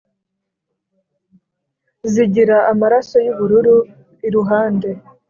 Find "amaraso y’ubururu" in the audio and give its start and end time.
2.71-3.75